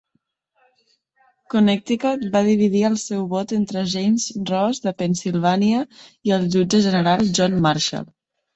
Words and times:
Connecticut 1.53 2.23
va 2.37 2.41
dividir 2.47 2.81
el 2.89 2.95
seu 3.03 3.21
vot 3.35 3.53
entre 3.59 3.85
James 3.93 4.27
Ross 4.53 4.81
de 4.89 4.95
Pennsilvània 5.05 5.85
i 6.31 6.37
el 6.41 6.51
jutge 6.59 6.83
general 6.91 7.25
John 7.41 7.63
Marshall. 7.71 8.13